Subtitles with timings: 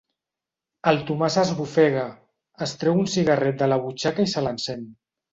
[0.91, 2.05] El Tomàs esbufega,
[2.67, 4.83] es treu un cigarret de la butxaca i se l'encén.